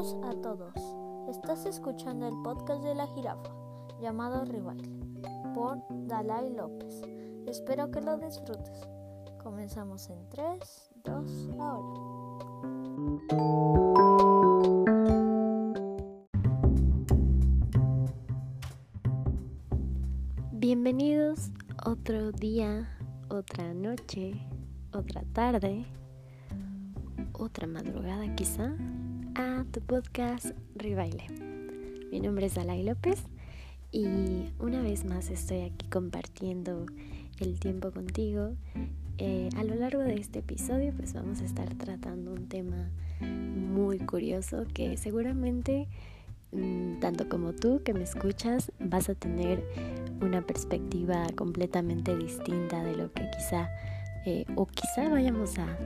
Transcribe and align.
A 0.00 0.32
todos. 0.40 0.72
Estás 1.28 1.66
escuchando 1.66 2.26
el 2.26 2.32
podcast 2.42 2.82
de 2.82 2.94
la 2.94 3.06
jirafa 3.08 3.50
llamado 4.00 4.46
Rival 4.46 4.78
por 5.54 5.76
Dalai 5.90 6.54
López. 6.54 7.02
Espero 7.46 7.90
que 7.90 8.00
lo 8.00 8.16
disfrutes. 8.16 8.88
Comenzamos 9.42 10.08
en 10.08 10.26
3, 10.30 10.90
2, 11.04 11.50
ahora. 11.60 12.00
Bienvenidos 20.52 21.50
otro 21.84 22.32
día, 22.32 22.88
otra 23.28 23.74
noche, 23.74 24.32
otra 24.94 25.24
tarde, 25.34 25.84
otra 27.34 27.66
madrugada 27.66 28.34
quizá 28.34 28.74
tu 29.72 29.80
podcast 29.80 30.50
Ribaile. 30.74 31.24
Mi 32.10 32.20
nombre 32.20 32.44
es 32.44 32.56
Dalai 32.56 32.82
López 32.82 33.22
y 33.90 34.06
una 34.58 34.82
vez 34.82 35.06
más 35.06 35.30
estoy 35.30 35.62
aquí 35.62 35.86
compartiendo 35.88 36.84
el 37.38 37.58
tiempo 37.58 37.90
contigo. 37.90 38.50
Eh, 39.16 39.48
a 39.56 39.64
lo 39.64 39.76
largo 39.76 40.00
de 40.00 40.16
este 40.16 40.40
episodio 40.40 40.92
pues 40.94 41.14
vamos 41.14 41.40
a 41.40 41.44
estar 41.44 41.72
tratando 41.74 42.32
un 42.32 42.48
tema 42.48 42.90
muy 43.20 43.98
curioso 43.98 44.66
que 44.74 44.98
seguramente 44.98 45.88
mm, 46.52 46.98
tanto 47.00 47.30
como 47.30 47.54
tú 47.54 47.80
que 47.82 47.94
me 47.94 48.02
escuchas 48.02 48.72
vas 48.78 49.08
a 49.08 49.14
tener 49.14 49.64
una 50.20 50.42
perspectiva 50.42 51.26
completamente 51.34 52.14
distinta 52.14 52.84
de 52.84 52.94
lo 52.94 53.10
que 53.14 53.22
quizá 53.30 53.70
eh, 54.26 54.44
o 54.54 54.66
quizá 54.66 55.08
vayamos 55.08 55.58
a 55.58 55.78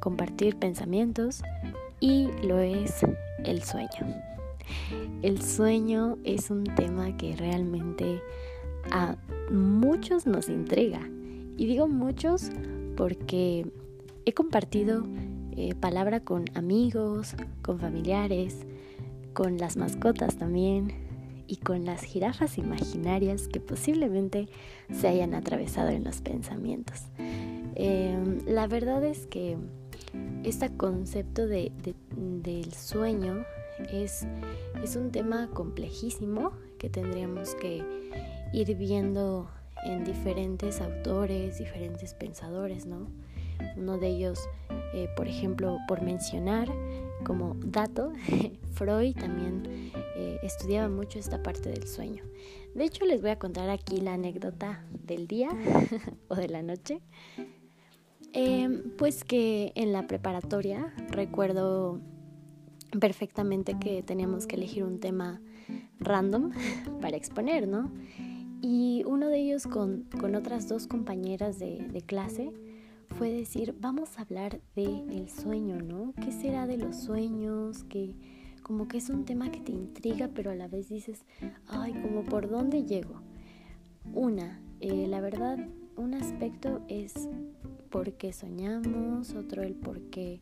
compartir 0.00 0.56
pensamientos 0.56 1.42
y 2.00 2.28
lo 2.42 2.58
es 2.58 3.04
el 3.44 3.62
sueño. 3.62 3.88
El 5.22 5.42
sueño 5.42 6.18
es 6.24 6.50
un 6.50 6.64
tema 6.64 7.16
que 7.16 7.36
realmente 7.36 8.20
a 8.90 9.16
muchos 9.50 10.26
nos 10.26 10.48
intriga. 10.48 11.00
Y 11.56 11.66
digo 11.66 11.88
muchos 11.88 12.50
porque 12.96 13.66
he 14.24 14.32
compartido 14.32 15.04
eh, 15.56 15.74
palabra 15.74 16.20
con 16.20 16.44
amigos, 16.54 17.34
con 17.62 17.78
familiares, 17.78 18.66
con 19.32 19.58
las 19.58 19.76
mascotas 19.76 20.36
también 20.36 20.92
y 21.46 21.56
con 21.56 21.84
las 21.84 22.02
jirafas 22.02 22.58
imaginarias 22.58 23.48
que 23.48 23.60
posiblemente 23.60 24.48
se 24.92 25.08
hayan 25.08 25.34
atravesado 25.34 25.88
en 25.88 26.04
los 26.04 26.20
pensamientos. 26.20 27.02
Em, 27.74 28.38
la 28.46 28.66
verdad 28.66 29.04
es 29.04 29.26
que 29.26 29.56
este 30.44 30.74
concepto 30.76 31.46
de, 31.46 31.72
del 32.16 32.72
sueño 32.72 33.44
es, 33.92 34.26
es 34.82 34.96
un 34.96 35.10
tema 35.10 35.48
complejísimo 35.52 36.52
que 36.78 36.88
tendríamos 36.88 37.54
que 37.54 37.82
ir 38.52 38.74
viendo 38.76 39.50
en 39.84 40.04
diferentes 40.04 40.80
autores, 40.80 41.58
diferentes 41.58 42.14
pensadores, 42.14 42.86
¿no? 42.86 43.08
Uno 43.76 43.98
de 43.98 44.08
ellos, 44.08 44.48
eh, 44.94 45.08
por 45.16 45.28
ejemplo, 45.28 45.78
por 45.86 46.02
mencionar 46.02 46.68
como 47.24 47.56
dato, 47.64 48.12
Freud 48.72 49.14
también 49.16 49.90
eh, 50.16 50.38
estudiaba 50.42 50.88
mucho 50.88 51.18
esta 51.18 51.42
parte 51.42 51.68
del 51.68 51.86
sueño. 51.86 52.24
De 52.74 52.84
hecho, 52.84 53.04
les 53.04 53.20
voy 53.20 53.30
a 53.30 53.38
contar 53.38 53.68
aquí 53.68 54.00
la 54.00 54.14
anécdota 54.14 54.84
del 54.90 55.26
día 55.26 55.50
o 56.28 56.34
de 56.34 56.48
la 56.48 56.62
noche. 56.62 57.00
Em, 58.32 58.90
pues 58.96 59.24
que 59.24 59.72
en 59.74 59.92
la 59.92 60.06
preparatoria 60.06 60.94
recuerdo 61.08 62.00
perfectamente 62.98 63.76
que 63.78 64.02
teníamos 64.02 64.46
que 64.46 64.56
elegir 64.56 64.84
un 64.84 65.00
tema 65.00 65.40
random 65.98 66.50
para 67.00 67.16
exponer, 67.16 67.66
¿no? 67.66 67.90
Y 68.62 69.02
uno 69.06 69.28
de 69.28 69.40
ellos 69.40 69.66
con, 69.66 70.06
otras 70.36 70.68
dos 70.68 70.86
compañeras 70.86 71.58
de, 71.58 72.02
clase 72.06 72.52
fue 73.16 73.30
decir, 73.30 73.74
vamos 73.80 74.18
a 74.18 74.22
hablar 74.22 74.60
del 74.76 75.28
sueño, 75.28 75.80
¿no? 75.80 76.12
¿Qué 76.22 76.30
será 76.30 76.66
de 76.66 76.76
los 76.76 76.96
sueños? 76.96 77.84
Que 77.84 78.14
como 78.62 78.86
que 78.86 78.98
es 78.98 79.08
un 79.08 79.24
tema 79.24 79.50
que 79.50 79.60
te 79.60 79.72
intriga, 79.72 80.28
pero 80.32 80.50
a 80.50 80.54
la 80.54 80.68
vez 80.68 80.88
dices, 80.88 81.24
ay, 81.66 81.94
como 81.94 82.24
por 82.24 82.48
dónde 82.48 82.84
llego. 82.84 83.22
Una, 84.14 84.60
eh, 84.80 85.06
la 85.08 85.20
verdad, 85.20 85.58
un 85.96 86.14
aspecto 86.14 86.82
es 86.88 87.28
por 87.90 88.12
qué 88.12 88.32
soñamos, 88.32 89.34
otro 89.34 89.62
el 89.62 89.74
por 89.74 90.00
qué 90.10 90.40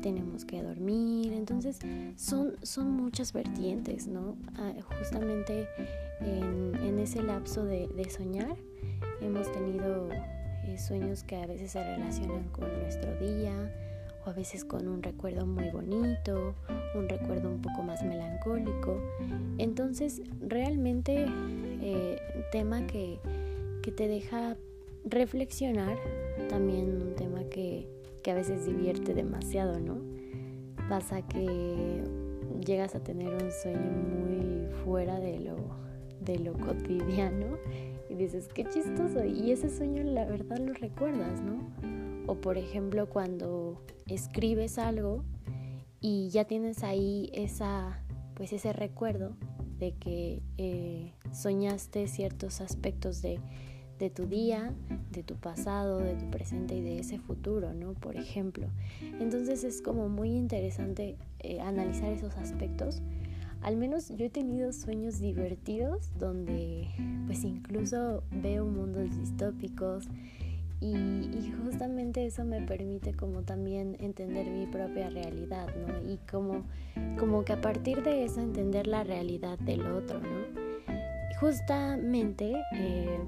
tenemos 0.00 0.44
que 0.44 0.62
dormir. 0.62 1.32
Entonces 1.32 1.78
son, 2.16 2.54
son 2.62 2.90
muchas 2.92 3.32
vertientes, 3.32 4.06
¿no? 4.06 4.36
Ah, 4.56 4.72
justamente 4.98 5.68
en, 6.20 6.98
ese 6.98 7.22
lapso 7.22 7.64
de, 7.64 7.88
soñar 8.08 8.56
hemos 9.20 9.50
tenido 9.52 10.08
eh, 10.12 10.78
sueños 10.78 11.24
que 11.24 11.36
a 11.36 11.46
veces 11.46 11.72
se 11.72 11.82
relacionan 11.82 12.44
con 12.50 12.66
nuestro 12.80 13.14
día 13.18 13.72
o 14.24 14.30
a 14.30 14.32
veces 14.32 14.64
con 14.64 14.88
un 14.88 15.02
recuerdo 15.02 15.44
muy 15.44 15.68
bonito, 15.70 16.54
un 16.94 17.08
recuerdo 17.08 17.50
un 17.50 17.60
poco 17.60 17.82
más 17.82 18.02
melancólico. 18.04 18.96
Entonces 19.58 20.22
realmente 20.40 21.26
eh, 21.82 22.18
tema 22.52 22.86
que, 22.86 23.18
que 23.82 23.90
te 23.90 24.08
deja 24.08 24.56
reflexionar, 25.04 25.98
también 26.48 27.02
un 27.02 27.14
tema 27.14 27.44
que, 27.44 27.88
que 28.22 28.30
a 28.30 28.34
veces 28.34 28.66
divierte 28.66 29.14
demasiado, 29.14 29.80
¿no? 29.80 29.98
Pasa 30.88 31.22
que 31.22 32.02
llegas 32.64 32.94
a 32.94 33.00
tener 33.00 33.32
un 33.32 33.50
sueño 33.50 33.90
muy 33.90 34.66
fuera 34.84 35.18
de 35.18 35.40
lo, 35.40 35.56
de 36.20 36.38
lo 36.38 36.52
cotidiano 36.54 37.58
y 38.08 38.14
dices, 38.14 38.48
qué 38.48 38.64
chistoso. 38.64 39.24
Y 39.24 39.50
ese 39.50 39.70
sueño 39.70 40.02
la 40.02 40.24
verdad 40.24 40.58
lo 40.58 40.72
recuerdas, 40.74 41.40
¿no? 41.42 41.58
O 42.26 42.36
por 42.36 42.56
ejemplo 42.56 43.08
cuando 43.08 43.82
escribes 44.06 44.78
algo 44.78 45.24
y 46.00 46.28
ya 46.30 46.44
tienes 46.44 46.82
ahí 46.82 47.30
esa, 47.34 48.02
pues 48.34 48.52
ese 48.52 48.72
recuerdo 48.72 49.36
de 49.78 49.92
que 49.92 50.42
eh, 50.58 51.12
soñaste 51.32 52.06
ciertos 52.08 52.60
aspectos 52.60 53.20
de 53.22 53.40
de 53.98 54.10
tu 54.10 54.26
día, 54.26 54.72
de 55.12 55.22
tu 55.22 55.34
pasado, 55.34 55.98
de 55.98 56.14
tu 56.14 56.30
presente 56.30 56.74
y 56.76 56.82
de 56.82 56.98
ese 56.98 57.18
futuro, 57.18 57.72
¿no? 57.72 57.94
Por 57.94 58.16
ejemplo. 58.16 58.66
Entonces 59.20 59.64
es 59.64 59.80
como 59.82 60.08
muy 60.08 60.30
interesante 60.30 61.16
eh, 61.40 61.60
analizar 61.60 62.12
esos 62.12 62.36
aspectos. 62.36 63.02
Al 63.62 63.76
menos 63.76 64.10
yo 64.10 64.26
he 64.26 64.30
tenido 64.30 64.72
sueños 64.72 65.20
divertidos 65.20 66.10
donde 66.18 66.88
pues 67.26 67.44
incluso 67.44 68.22
veo 68.30 68.66
mundos 68.66 69.16
distópicos 69.18 70.08
y, 70.80 71.52
justamente 71.64 72.26
eso 72.26 72.44
me 72.44 72.60
permite 72.60 73.14
como 73.14 73.42
también 73.42 73.96
entender 74.00 74.46
mi 74.50 74.66
propia 74.66 75.08
realidad, 75.08 75.68
¿no? 75.74 76.12
Y 76.12 76.18
como, 76.30 76.64
como 77.18 77.44
que 77.44 77.54
a 77.54 77.60
partir 77.60 78.02
de 78.02 78.24
eso 78.24 78.40
entender 78.40 78.86
la 78.86 79.02
realidad 79.02 79.58
del 79.58 79.86
otro, 79.86 80.20
¿no? 80.20 80.64
Justamente 81.40 82.52
eh, 82.74 83.18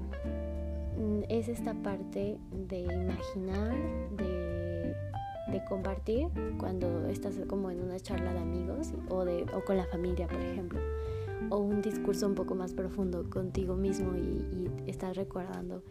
es 1.29 1.47
esta 1.47 1.73
parte 1.73 2.37
de 2.51 2.79
imaginar, 2.79 3.75
de, 4.17 4.95
compartir 5.67 6.27
cuando 6.59 7.07
estás 7.07 7.33
como 7.47 7.71
en 7.71 7.81
una 7.81 7.99
charla 7.99 8.31
de 8.31 8.39
amigos 8.39 8.93
o, 9.09 9.25
de, 9.25 9.43
o 9.55 9.65
con 9.65 9.75
la 9.75 9.85
familia, 9.85 10.27
por 10.27 10.39
ejemplo, 10.39 10.79
o 11.49 11.57
un 11.57 11.81
discurso 11.81 12.27
un 12.27 12.35
poco 12.35 12.53
más 12.53 12.73
profundo 12.73 13.27
contigo 13.29 13.75
mismo 13.75 14.15
y, 14.15 14.69
estás 14.85 15.17
recordando, 15.17 15.83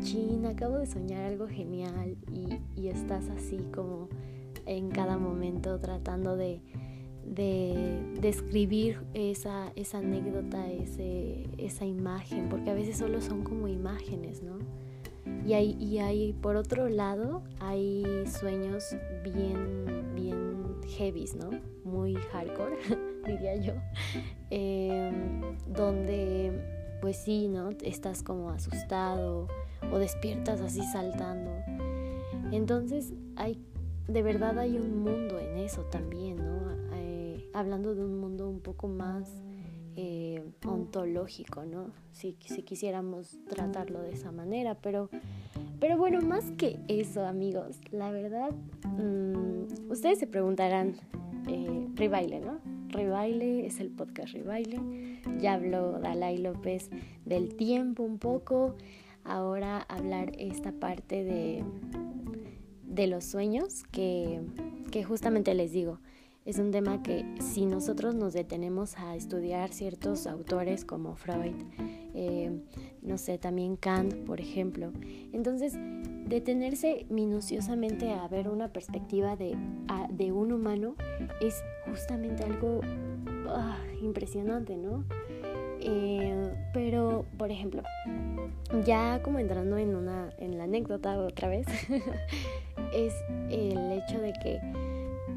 chin, 0.00 0.44
acabo 0.46 0.76
de 0.76 0.86
soñar 0.86 1.24
algo 1.24 1.48
genial 1.48 2.16
y, 2.30 2.60
y 2.80 2.88
estás 2.88 3.30
así 3.30 3.58
como 3.74 4.08
en 4.66 4.90
cada 4.90 5.18
momento 5.18 5.80
tratando 5.80 6.36
de 6.36 6.60
de 7.26 7.98
describir 8.20 8.98
esa, 9.14 9.72
esa 9.76 9.98
anécdota, 9.98 10.70
ese, 10.70 11.46
esa 11.58 11.84
imagen, 11.84 12.48
porque 12.48 12.70
a 12.70 12.74
veces 12.74 12.96
solo 12.96 13.20
son 13.20 13.42
como 13.44 13.68
imágenes, 13.68 14.42
¿no? 14.42 14.58
Y 15.46 15.54
hay, 15.54 15.76
y 15.80 15.98
hay, 15.98 16.32
por 16.34 16.56
otro 16.56 16.88
lado, 16.88 17.42
hay 17.60 18.04
sueños 18.26 18.96
bien, 19.22 20.14
bien 20.14 20.76
heavies, 20.96 21.34
¿no? 21.34 21.50
Muy 21.84 22.14
hardcore, 22.14 22.76
diría 23.26 23.56
yo, 23.56 23.72
em, 24.50 25.56
donde, 25.66 26.52
pues 27.00 27.16
sí, 27.16 27.48
¿no? 27.48 27.70
Estás 27.82 28.22
como 28.22 28.50
asustado 28.50 29.48
o 29.92 29.98
despiertas 29.98 30.60
así 30.60 30.82
saltando. 30.82 31.50
Entonces, 32.52 33.12
hay, 33.36 33.58
de 34.08 34.22
verdad 34.22 34.58
hay 34.58 34.78
un 34.78 35.02
mundo 35.02 35.38
en 35.38 35.58
eso 35.58 35.82
también, 35.84 36.36
¿no? 36.36 36.64
Hablando 37.54 37.94
de 37.94 38.04
un 38.04 38.18
mundo 38.18 38.48
un 38.48 38.60
poco 38.60 38.88
más 38.88 39.30
eh, 39.96 40.42
ontológico, 40.66 41.64
¿no? 41.64 41.92
Si, 42.12 42.36
si, 42.44 42.62
quisiéramos 42.62 43.38
tratarlo 43.48 44.02
de 44.02 44.12
esa 44.12 44.32
manera, 44.32 44.76
pero, 44.82 45.08
pero 45.80 45.96
bueno, 45.96 46.20
más 46.20 46.50
que 46.58 46.80
eso, 46.88 47.24
amigos, 47.24 47.80
la 47.92 48.10
verdad, 48.10 48.50
mm, 48.98 49.90
ustedes 49.90 50.18
se 50.18 50.26
preguntarán, 50.26 50.96
eh, 51.48 51.88
Ribaile, 51.94 52.40
¿no? 52.40 52.58
Ribaile 52.88 53.66
es 53.66 53.80
el 53.80 53.90
podcast 53.90 54.34
Ribaile. 54.34 55.20
Ya 55.38 55.54
habló 55.54 55.98
Dalai 55.98 56.38
López 56.38 56.90
del 57.24 57.54
tiempo 57.56 58.02
un 58.02 58.18
poco. 58.18 58.76
Ahora 59.24 59.80
hablar 59.88 60.32
esta 60.38 60.72
parte 60.72 61.24
de, 61.24 61.64
de 62.84 63.06
los 63.06 63.24
sueños 63.24 63.84
que, 63.90 64.40
que 64.90 65.02
justamente 65.02 65.54
les 65.54 65.72
digo. 65.72 65.98
Es 66.44 66.58
un 66.58 66.70
tema 66.72 67.02
que 67.02 67.24
si 67.40 67.64
nosotros 67.64 68.14
nos 68.14 68.34
detenemos 68.34 68.98
a 68.98 69.16
estudiar 69.16 69.72
ciertos 69.72 70.26
autores 70.26 70.84
como 70.84 71.16
Freud, 71.16 71.54
eh, 72.14 72.52
no 73.00 73.16
sé, 73.16 73.38
también 73.38 73.76
Kant, 73.76 74.14
por 74.26 74.42
ejemplo, 74.42 74.92
entonces 75.32 75.72
detenerse 76.26 77.06
minuciosamente 77.08 78.12
a 78.12 78.28
ver 78.28 78.48
una 78.48 78.68
perspectiva 78.68 79.36
de, 79.36 79.56
de 80.10 80.32
un 80.32 80.52
humano 80.52 80.96
es 81.40 81.62
justamente 81.86 82.44
algo 82.44 82.82
ah, 83.48 83.78
impresionante, 84.02 84.76
¿no? 84.76 85.04
Eh, 85.80 86.52
pero, 86.74 87.24
por 87.38 87.50
ejemplo, 87.50 87.82
ya 88.84 89.22
como 89.22 89.38
entrando 89.38 89.78
en, 89.78 89.94
una, 89.94 90.30
en 90.38 90.58
la 90.58 90.64
anécdota 90.64 91.18
otra 91.18 91.48
vez, 91.48 91.66
es 92.94 93.14
el 93.50 93.92
hecho 93.92 94.20
de 94.20 94.32
que 94.42 94.60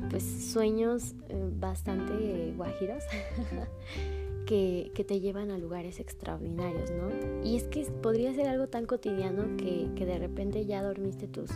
pues 0.10 0.24
sueños 0.24 1.16
eh, 1.30 1.50
bastante 1.60 2.54
guajiros 2.56 3.04
que, 4.46 4.92
te 5.08 5.20
llevan 5.20 5.52
a 5.52 5.58
lugares 5.58 6.00
extraordinarios, 6.00 6.92
¿no? 6.92 7.10
Y 7.44 7.58
es 7.58 7.64
que 7.64 7.84
podría 7.84 8.34
ser 8.34 8.48
algo 8.48 8.68
tan 8.68 8.86
cotidiano 8.86 9.58
que, 9.58 9.90
que 9.96 10.06
de 10.06 10.18
repente 10.18 10.66
ya 10.66 10.82
dormiste 10.82 11.28
tus, 11.28 11.52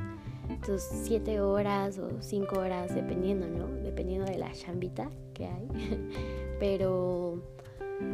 tus 0.65 0.81
siete 0.81 1.41
horas 1.41 1.97
o 1.99 2.21
cinco 2.21 2.59
horas, 2.59 2.93
dependiendo, 2.93 3.47
¿no? 3.47 3.67
Dependiendo 3.67 4.25
de 4.25 4.37
la 4.37 4.51
chambita 4.51 5.09
que 5.33 5.47
hay. 5.47 5.67
Pero 6.59 7.41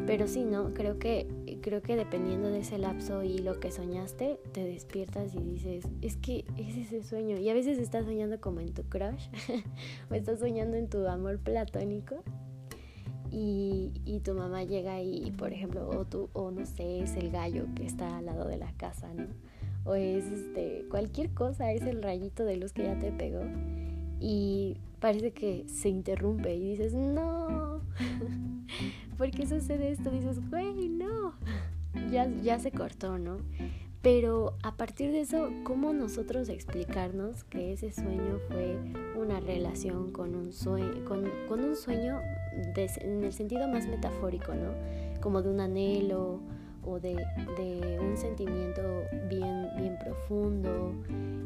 pero 0.06 0.28
sí, 0.28 0.46
¿no? 0.46 0.74
Creo 0.74 1.00
que, 1.00 1.28
creo 1.62 1.82
que 1.82 1.96
dependiendo 1.96 2.50
de 2.50 2.60
ese 2.60 2.78
lapso 2.78 3.24
y 3.24 3.40
lo 3.40 3.60
que 3.60 3.72
soñaste, 3.72 4.40
te 4.54 4.64
despiertas 4.64 5.36
y 5.36 5.40
dices, 5.40 5.86
es 6.02 6.16
que 6.16 6.46
es 6.58 6.78
ese 6.78 7.04
sueño. 7.04 7.38
Y 7.38 7.50
a 7.50 7.54
veces 7.54 7.78
estás 7.78 8.06
soñando 8.06 8.40
como 8.40 8.62
en 8.62 8.74
tu 8.74 8.84
crush, 8.84 9.28
o 10.10 10.14
estás 10.14 10.40
soñando 10.40 10.78
en 10.78 10.90
tu 10.90 11.06
amor 11.08 11.40
platónico. 11.40 12.24
Y, 13.30 13.92
y, 14.06 14.22
tu 14.22 14.34
mamá 14.34 14.64
llega 14.64 15.02
y, 15.02 15.32
por 15.32 15.52
ejemplo, 15.52 15.90
o 15.90 16.06
tú, 16.06 16.30
o 16.32 16.50
no 16.50 16.66
sé, 16.66 17.02
es 17.02 17.18
el 17.18 17.30
gallo 17.30 17.66
que 17.76 17.86
está 17.86 18.18
al 18.18 18.26
lado 18.26 18.48
de 18.48 18.56
la 18.56 18.72
casa, 18.78 19.14
¿no? 19.14 19.28
O 19.84 19.96
es 19.96 20.24
este, 20.32 20.86
cualquier 20.90 21.34
cosa, 21.34 21.74
es 21.74 21.82
el 21.82 22.02
rayito 22.02 22.46
de 22.46 22.56
luz 22.56 22.72
que 22.72 22.84
ya 22.84 22.98
te 22.98 23.12
pegó. 23.12 23.42
Y 24.20 24.78
parece 25.00 25.32
que 25.32 25.66
se 25.68 25.90
interrumpe 25.90 26.56
y 26.56 26.72
dices, 26.72 26.94
no. 26.94 27.82
¿por 29.18 29.32
qué 29.32 29.48
sucede 29.48 29.92
esto? 29.92 30.12
Dices, 30.12 30.40
güey, 30.50 30.90
no, 30.90 31.34
ya, 32.12 32.30
ya 32.42 32.60
se 32.60 32.72
cortó, 32.72 33.18
¿no? 33.18 33.38
Pero 34.02 34.54
a 34.64 34.78
partir 34.78 35.12
de 35.12 35.22
eso, 35.22 35.50
¿cómo 35.64 35.92
nosotros 35.92 36.50
explicarnos 36.50 37.44
que 37.44 37.74
ese 37.74 37.92
sueño 37.92 38.40
fue 38.48 38.78
una 39.16 39.40
relación 39.40 40.12
con 40.12 40.36
un 40.36 40.54
sueño, 40.54 41.04
con, 41.06 41.26
un 41.60 41.76
sueño 41.76 42.20
en 43.02 43.24
el 43.24 43.34
sentido 43.34 43.68
más 43.68 43.88
metafórico, 43.88 44.54
¿no? 44.54 44.72
Como 45.20 45.42
de 45.42 45.50
un 45.50 45.60
anhelo 45.60 46.40
o 46.88 47.00
de, 47.00 47.16
un 48.00 48.18
sentimiento 48.18 48.82
bien, 49.30 49.68
bien 49.78 49.98
profundo. 50.00 50.94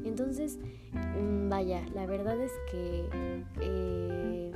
Entonces, 0.06 0.60
mm, 0.94 1.50
vaya, 1.50 1.82
la 1.94 2.06
verdad 2.06 2.40
es 2.42 2.52
que 2.72 3.06
eh, 3.62 4.52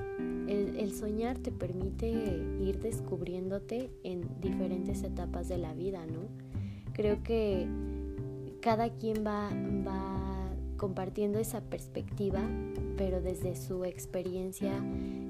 el, 0.48 0.94
soñar 0.94 1.38
te 1.40 1.52
permite 1.52 2.08
ir 2.08 2.80
descubriéndote 2.80 3.90
en 4.04 4.22
diferentes 4.40 5.04
etapas 5.04 5.50
de 5.50 5.58
la 5.58 5.74
vida, 5.74 6.06
¿no? 6.06 6.22
Creo 6.94 7.22
que 7.24 7.68
cada 8.62 8.90
quien 8.90 9.26
va, 9.26 9.50
va 9.86 10.52
compartiendo 10.78 11.40
esa 11.40 11.62
perspectiva, 11.62 12.42
pero 12.98 13.22
desde 13.22 13.56
su 13.56 13.84
experiencia 13.84 14.78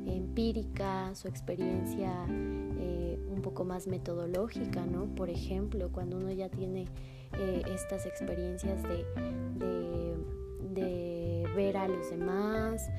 empírica, 0.06 1.13
su 1.16 1.28
experiencia 1.28 2.12
poco 3.45 3.63
más 3.63 3.86
metodológica, 3.86 4.86
¿no? 4.86 5.06
Por 5.15 5.30
ejemplo, 5.30 5.92
cuando 5.92 6.18
uno 6.18 6.31
ya 6.31 6.50
tiene 6.50 6.88
eh, 7.38 7.62
estas 7.68 8.07
experiencias 8.07 8.81
de, 8.83 9.06
de 10.74 11.47
ver 11.56 11.77
a 11.77 11.88
los 11.88 12.09
demás, 12.09 12.89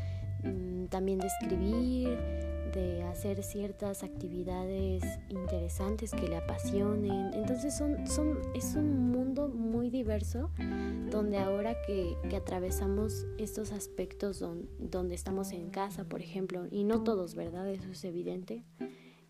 Mm, 0.46 0.87
también 0.87 1.19
de 1.19 1.26
escribir, 1.26 2.19
de 2.72 3.02
hacer 3.04 3.43
ciertas 3.43 4.02
actividades 4.02 5.02
interesantes 5.28 6.12
que 6.12 6.28
le 6.28 6.37
apasionen. 6.37 7.32
Entonces 7.32 7.75
son, 7.76 8.06
son, 8.06 8.38
es 8.54 8.75
un 8.75 9.10
mundo 9.10 9.48
muy 9.48 9.90
diverso 9.90 10.50
donde 11.10 11.38
ahora 11.38 11.81
que, 11.87 12.16
que 12.28 12.37
atravesamos 12.37 13.26
estos 13.38 13.72
aspectos 13.72 14.44
donde 14.78 15.14
estamos 15.14 15.52
en 15.52 15.70
casa, 15.70 16.04
por 16.04 16.20
ejemplo, 16.20 16.66
y 16.70 16.84
no 16.84 17.02
todos, 17.02 17.34
¿verdad? 17.34 17.69
Eso 17.70 17.90
es 17.90 18.04
evidente. 18.04 18.64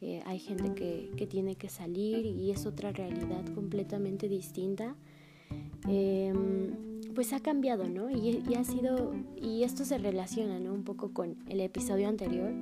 Eh, 0.07 0.23
hay 0.25 0.39
gente 0.39 0.73
que, 0.73 1.11
que, 1.17 1.27
tiene 1.27 1.57
que 1.57 1.69
salir 1.69 2.27
y 2.27 2.53
es 2.53 2.65
otra 2.65 2.93
realidad 2.93 3.45
completamente 3.57 4.29
distinta. 4.29 4.95
Eh, 5.89 6.33
pues 7.13 7.33
ha 7.33 7.41
cambiado, 7.41 7.89
¿no? 7.89 8.09
Y, 8.09 8.55
ha 8.55 8.63
sido, 8.63 9.17
y 9.35 9.65
esto 9.65 9.85
se 9.85 9.99
relaciona, 9.99 10.61
¿no? 10.61 10.73
Un 10.75 10.85
poco 10.85 11.13
con 11.13 11.37
el 11.49 11.61
episodio 11.61 12.07
anterior, 12.07 12.53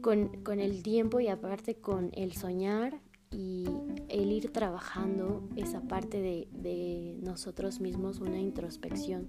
con, 0.00 0.42
con 0.42 0.58
el 0.58 0.82
tiempo 0.82 1.20
y 1.20 1.28
aparte 1.28 1.76
con 1.76 2.10
el 2.14 2.32
soñar 2.32 2.98
y 3.30 3.66
el 4.08 4.32
ir 4.32 4.50
trabajando 4.50 5.48
esa 5.54 5.80
parte 5.80 6.20
de, 6.20 6.48
de 6.50 7.20
nosotros 7.22 7.80
mismos, 7.80 8.18
una 8.18 8.40
introspección. 8.40 9.28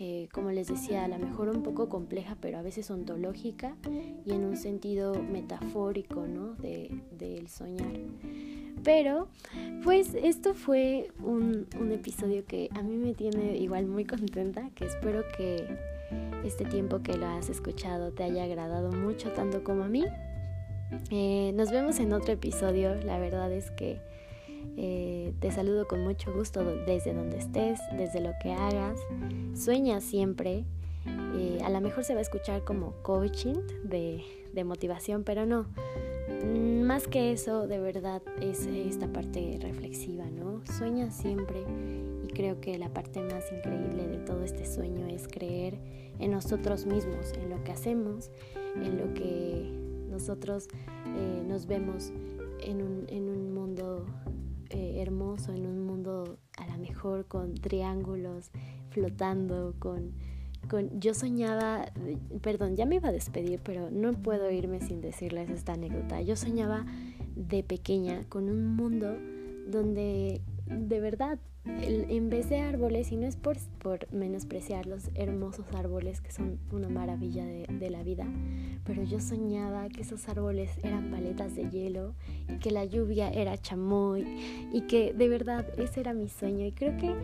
Eh, 0.00 0.28
como 0.32 0.52
les 0.52 0.68
decía, 0.68 1.04
a 1.04 1.08
lo 1.08 1.18
mejor 1.18 1.48
un 1.48 1.64
poco 1.64 1.88
compleja, 1.88 2.36
pero 2.40 2.58
a 2.58 2.62
veces 2.62 2.88
ontológica 2.88 3.74
y 4.24 4.30
en 4.30 4.44
un 4.44 4.56
sentido 4.56 5.20
metafórico, 5.20 6.24
¿no? 6.28 6.54
Del 6.54 7.02
de, 7.18 7.48
soñar. 7.48 7.90
Pero, 8.84 9.26
pues 9.82 10.14
esto 10.14 10.54
fue 10.54 11.10
un, 11.20 11.66
episodio 11.90 12.46
que 12.46 12.68
a 12.76 12.82
mí 12.82 12.96
me 12.96 13.12
tiene 13.12 13.56
igual 13.56 13.86
muy 13.86 14.04
contenta, 14.04 14.70
que 14.76 14.84
espero 14.84 15.24
que 15.36 15.66
este 16.44 16.64
tiempo 16.64 17.02
que 17.02 17.16
lo 17.16 17.26
has 17.26 17.48
escuchado 17.48 18.12
te 18.12 18.22
haya 18.22 18.44
agradado 18.44 18.92
mucho, 18.92 19.32
tanto 19.32 19.64
como 19.64 19.82
a 19.82 19.88
mí. 19.88 20.04
Eh, 21.10 21.50
nos 21.56 21.72
vemos 21.72 21.98
en 21.98 22.12
otro 22.12 22.32
episodio, 22.32 22.94
la 22.94 23.18
verdad 23.18 23.52
es 23.52 23.72
que 23.72 24.00
eh, 24.80 25.34
te 25.40 25.50
saludo 25.50 25.88
con 25.88 26.04
mucho 26.04 26.32
gusto 26.32 26.64
desde 26.64 27.12
donde 27.12 27.38
estés, 27.38 27.80
desde 27.96 28.20
lo 28.20 28.30
que 28.40 28.52
hagas. 28.52 28.98
Sueña 29.54 30.00
siempre. 30.00 30.64
Eh, 31.34 31.58
a 31.64 31.70
lo 31.70 31.80
mejor 31.80 32.04
se 32.04 32.14
va 32.14 32.20
a 32.20 32.22
escuchar 32.22 32.64
como 32.64 32.92
coaching 33.02 33.56
de, 33.84 34.22
motivación, 34.64 35.22
pero 35.22 35.46
no 35.46 35.66
Mm, 36.28 36.82
más 36.82 37.08
que 37.08 37.32
eso, 37.32 37.66
de 37.66 37.78
verdad, 37.78 38.22
es 38.40 38.66
esta 38.66 39.08
parte 39.08 39.58
reflexiva, 39.60 40.24
¿no? 40.26 40.62
Sueña 40.78 41.10
siempre 41.10 41.64
y 42.24 42.28
creo 42.28 42.60
que 42.60 42.78
la 42.78 42.90
parte 42.90 43.20
más 43.22 43.50
increíble 43.50 44.06
de 44.06 44.18
todo 44.18 44.44
este 44.44 44.66
sueño 44.66 45.06
es 45.06 45.26
creer 45.26 45.78
en 46.18 46.30
nosotros 46.30 46.86
mismos, 46.86 47.32
en 47.32 47.50
lo 47.50 47.62
que 47.64 47.72
hacemos, 47.72 48.30
en 48.76 48.98
lo 48.98 49.14
que 49.14 49.72
nosotros 50.10 50.68
eh, 51.16 51.42
nos 51.46 51.66
vemos 51.66 52.12
en 52.60 52.82
un, 52.82 53.06
en 53.08 53.28
un 53.28 53.54
mundo 53.54 54.04
eh, 54.70 55.00
hermoso, 55.00 55.52
en 55.52 55.66
un 55.66 55.86
mundo 55.86 56.38
a 56.56 56.66
lo 56.66 56.78
mejor 56.78 57.26
con 57.26 57.54
triángulos 57.54 58.50
flotando, 58.90 59.74
con 59.78 60.12
yo 60.98 61.14
soñaba, 61.14 61.86
perdón, 62.42 62.76
ya 62.76 62.84
me 62.84 62.96
iba 62.96 63.08
a 63.08 63.12
despedir, 63.12 63.60
pero 63.62 63.90
no 63.90 64.12
puedo 64.12 64.50
irme 64.50 64.80
sin 64.80 65.00
decirles 65.00 65.48
esta 65.48 65.72
anécdota. 65.72 66.20
Yo 66.20 66.36
soñaba 66.36 66.84
de 67.36 67.62
pequeña 67.62 68.24
con 68.28 68.50
un 68.50 68.66
mundo 68.76 69.16
donde 69.66 70.42
de 70.68 71.00
verdad, 71.00 71.38
en 71.80 72.30
vez 72.30 72.48
de 72.48 72.60
árboles, 72.60 73.12
y 73.12 73.16
no 73.16 73.26
es 73.26 73.36
por, 73.36 73.58
por 73.78 74.12
menospreciar 74.12 74.86
los 74.86 75.10
hermosos 75.14 75.66
árboles 75.74 76.20
que 76.20 76.32
son 76.32 76.58
una 76.72 76.88
maravilla 76.88 77.44
de, 77.44 77.66
de, 77.68 77.90
la 77.90 78.02
vida, 78.02 78.26
pero 78.84 79.02
yo 79.02 79.20
soñaba 79.20 79.88
que 79.88 80.02
esos 80.02 80.28
árboles 80.28 80.70
eran 80.82 81.10
paletas 81.10 81.54
de 81.54 81.70
hielo 81.70 82.14
y 82.48 82.58
que 82.58 82.70
la 82.70 82.84
lluvia 82.84 83.30
era 83.30 83.56
chamoy 83.58 84.24
y 84.72 84.82
que 84.82 85.12
de 85.12 85.28
verdad 85.28 85.66
ese 85.78 86.00
era 86.00 86.14
mi 86.14 86.28
sueño. 86.28 86.66
Y 86.66 86.72
creo 86.72 86.96
que 86.96 87.14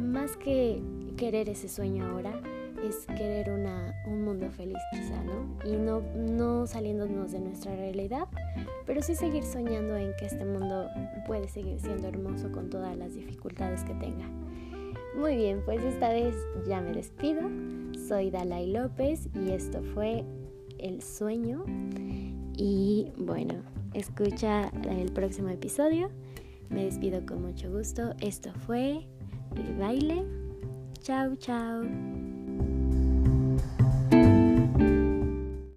más 0.00 0.36
que 0.36 0.80
querer 1.16 1.48
ese 1.48 1.68
sueño 1.68 2.06
ahora, 2.06 2.40
es 2.84 3.06
querer 3.06 3.50
una, 3.50 3.94
un 4.06 4.22
mundo 4.22 4.50
feliz 4.50 4.78
quizá, 4.92 5.22
¿no? 5.24 5.58
Y 5.64 5.76
no, 5.76 6.02
no 6.14 6.66
saliéndonos 6.66 7.32
de 7.32 7.40
nuestra 7.40 7.74
realidad, 7.74 8.28
pero 8.86 9.02
sí 9.02 9.14
seguir 9.14 9.44
soñando 9.44 9.96
en 9.96 10.12
que 10.18 10.26
este 10.26 10.44
mundo 10.44 10.88
puede 11.26 11.48
seguir 11.48 11.80
siendo 11.80 12.08
hermoso 12.08 12.50
con 12.52 12.70
todas 12.70 12.96
las 12.96 13.14
dificultades 13.14 13.84
que 13.84 13.94
tenga. 13.94 14.26
Muy 15.18 15.36
bien, 15.36 15.62
pues 15.64 15.82
esta 15.82 16.10
vez 16.10 16.34
ya 16.66 16.80
me 16.80 16.92
despido. 16.92 17.42
Soy 18.06 18.30
Dalai 18.30 18.70
López 18.70 19.28
y 19.34 19.50
esto 19.50 19.82
fue 19.94 20.24
el 20.78 21.02
sueño. 21.02 21.64
Y 22.56 23.12
bueno, 23.16 23.54
escucha 23.94 24.70
el 24.88 25.12
próximo 25.12 25.48
episodio. 25.48 26.10
Me 26.70 26.84
despido 26.84 27.24
con 27.26 27.42
mucho 27.42 27.70
gusto. 27.70 28.14
Esto 28.20 28.52
fue 28.66 29.06
el 29.56 29.76
baile. 29.76 30.24
Chao, 31.02 31.34
chao. 31.36 31.82